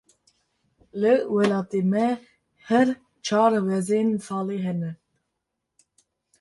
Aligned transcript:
Li 1.01 1.13
welatê 1.35 1.81
me, 1.91 2.07
her 2.67 2.87
çar 3.25 3.53
werzên 3.65 4.09
salê 4.25 4.57
hene. 4.65 4.91